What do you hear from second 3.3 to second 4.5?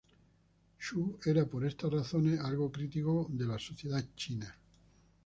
la sociedad china.